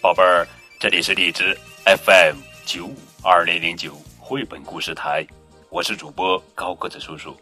[0.00, 0.48] 宝贝儿，
[0.78, 1.54] 这里是荔枝
[1.84, 5.26] FM 九五二零零九绘本故事台，
[5.68, 7.36] 我是主播高个子叔叔，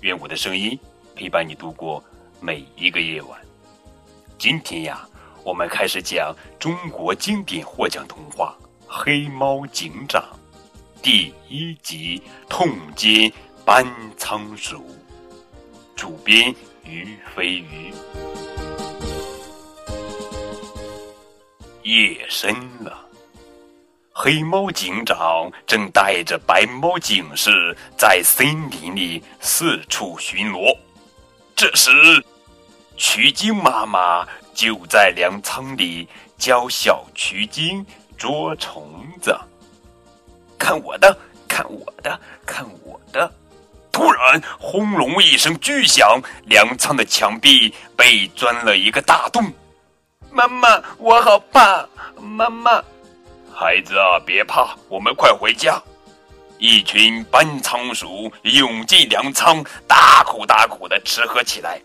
[0.00, 0.78] 愿我的声音
[1.14, 2.02] 陪伴你度过
[2.40, 3.38] 每一个夜晚。
[4.38, 5.06] 今天呀，
[5.44, 8.56] 我们开始讲中国经典获奖童话
[8.86, 10.22] 《黑猫警长》
[11.06, 13.32] 第一集《痛歼
[13.64, 13.86] 班
[14.16, 14.78] 仓鼠》，
[15.94, 17.94] 主编于飞鱼。
[21.84, 23.06] 夜深了，
[24.10, 30.76] 黑猫警长正带着白猫警士在森林里四处巡逻。
[31.54, 31.92] 这时，
[32.96, 37.86] 取经妈妈就在粮仓里教小取经
[38.18, 39.32] 捉虫子。
[40.58, 41.16] 看我的，
[41.48, 43.30] 看我的，看我的！
[43.92, 49.52] 突然，轰隆一声巨响，粮仓的墙壁被钻了一个大洞。
[50.30, 51.88] 妈妈，我好怕！
[52.20, 52.82] 妈妈，
[53.54, 55.80] 孩子啊，别怕，我们快回家。
[56.58, 61.80] 一群搬仓鼠涌进粮仓，大口大口的吃喝起来。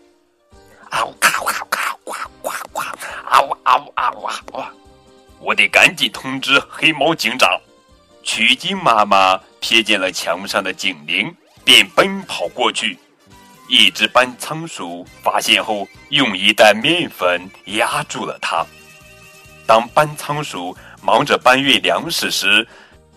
[0.90, 2.80] 啊呜咔咔咔呱呱呱！
[3.24, 4.62] 啊呜啊呜啊呜啊呜！
[5.40, 7.58] 我得赶紧通知黑猫警长。
[8.22, 11.34] 取经妈妈瞥见了墙上的警铃，
[11.64, 12.98] 便奔跑过去。
[13.68, 18.64] 一只班仓鼠发现后，用一袋面粉压住了它。
[19.66, 22.66] 当班仓鼠忙着搬运粮食时，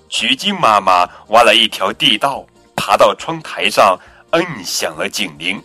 [0.09, 3.99] 取经妈妈挖了一条地道，爬到窗台上，
[4.31, 5.61] 摁响了警铃。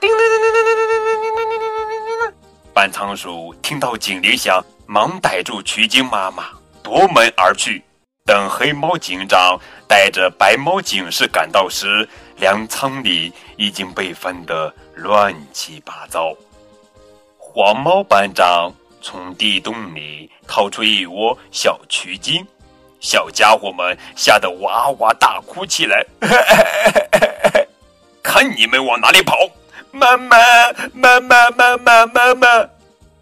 [0.00, 2.34] 叮铃铃铃铃铃铃铃铃铃铃铃！
[2.72, 6.50] 班仓鼠听到警铃响，忙逮住取经妈妈，
[6.82, 7.82] 夺门而去。
[8.28, 16.36] 等黑猫警长带着白猫警士赶到时，粮仓里已经被翻得乱七八糟。
[17.38, 22.46] 黄猫班长从地洞里掏出一窝小蛆精，
[23.00, 26.04] 小家伙们吓得哇哇大哭起来。
[28.22, 29.38] 看你们往哪里跑！
[29.90, 30.36] 妈妈，
[30.92, 32.68] 妈妈，妈妈，妈妈！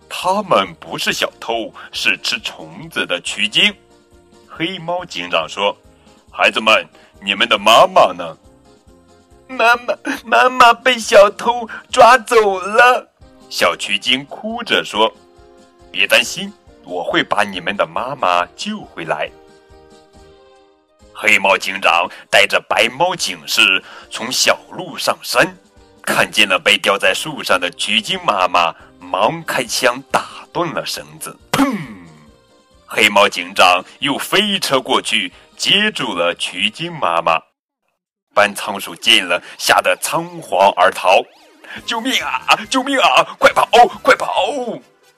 [0.09, 3.73] 他们不是小偷，是吃虫子的蛆精。
[4.59, 5.77] 黑猫警长说
[6.33, 6.89] ：“孩子们，
[7.21, 8.35] 你们的妈妈呢？”
[9.47, 9.95] 妈妈，
[10.25, 13.07] 妈妈被小偷抓走了。
[13.51, 15.13] 小曲精哭着说
[15.93, 16.51] ：“别担心，
[16.85, 19.31] 我会把你们的妈妈救回来。”
[21.13, 25.55] 黑猫警长带着白猫警士从小路上山，
[26.01, 31.37] 看见了被吊在树上的橘精妈妈，忙开枪打断了绳子。
[31.53, 31.77] 砰！
[32.87, 37.39] 黑猫警长又飞车过去，接住了取经妈妈。
[38.33, 41.21] 班仓鼠见了，吓得仓皇而逃。
[41.85, 42.57] 救命啊！
[42.71, 43.25] 救命啊！
[43.39, 43.67] 快跑！
[44.03, 44.29] 快跑！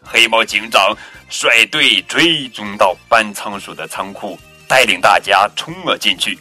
[0.03, 0.97] 黑猫警长
[1.29, 6.39] 率队追踪到班仓鼠的仓库，带领大家冲了进去。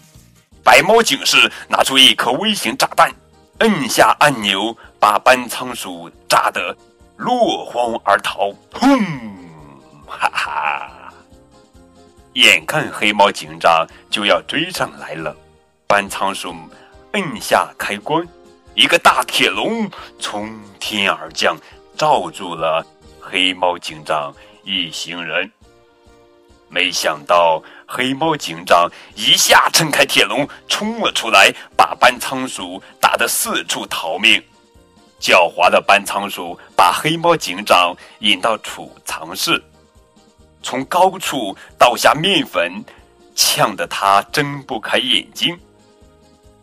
[0.63, 3.11] 白猫警士拿出一颗微型炸弹，
[3.59, 6.75] 摁下按钮，把班仓鼠炸得
[7.17, 8.49] 落荒而逃。
[8.73, 8.99] 轰！
[10.07, 10.91] 哈哈！
[12.37, 15.35] 眼看黑猫警长就要追上来了，
[15.87, 16.53] 班仓鼠
[17.13, 18.23] 摁下开关，
[18.75, 19.89] 一个大铁笼
[20.19, 21.57] 从天而降，
[21.97, 22.85] 罩住了
[23.19, 24.31] 黑猫警长
[24.63, 25.51] 一行人。
[26.69, 34.39] 没想到黑猫警长一下撑开铁笼，冲了出来，把班仓鼠打得四处逃命。
[35.19, 39.59] 狡猾的班仓鼠把黑猫警长引到储藏室。
[40.61, 42.83] 从高处倒下面粉，
[43.35, 45.57] 呛得他睁不开眼睛。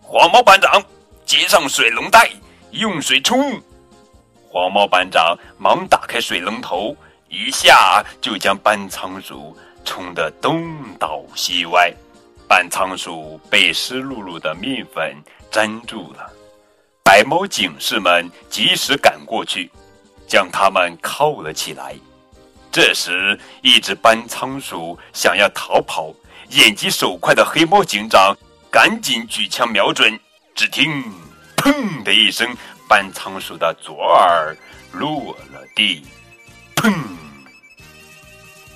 [0.01, 0.83] 黄毛班长，
[1.25, 2.31] 接上水龙带，
[2.73, 3.61] 用水冲。
[4.49, 6.97] 黄毛班长忙打开水龙头，
[7.29, 11.93] 一下就将班仓鼠冲得东倒西歪。
[12.47, 15.17] 班仓鼠被湿漉漉的面粉
[15.51, 16.31] 粘住了。
[17.03, 19.71] 白猫警士们及时赶过去，
[20.27, 21.97] 将他们铐了起来。
[22.75, 26.13] 这时，一只斑仓鼠想要逃跑，
[26.49, 28.37] 眼疾手快的黑猫警长
[28.69, 30.19] 赶紧举枪瞄准。
[30.57, 31.05] 只听
[31.57, 32.53] “砰”的一声，
[32.89, 34.57] 斑仓鼠的左耳
[34.91, 36.05] 落了地。
[36.75, 36.93] 砰！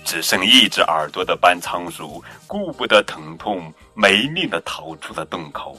[0.04, 5.76] 只剩一只耳朵的斑仓鼠顾不得疼痛，没命的逃出了洞口。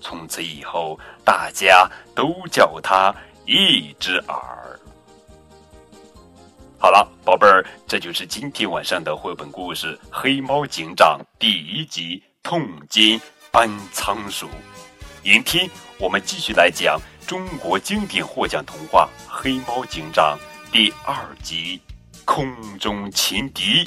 [0.00, 3.12] 从此以后，大家都叫它
[3.46, 4.78] 一只耳。
[6.78, 13.18] 好了，宝贝儿，这就是今天晚上的绘本故事《黑猫警长》第一集《痛歼
[13.50, 14.46] 搬仓鼠。
[15.24, 15.68] 明天
[15.98, 20.38] 我们继续来讲中国经典获奖童话《黑猫警长》
[20.70, 21.80] 第二集
[22.26, 23.82] 《空中情敌》。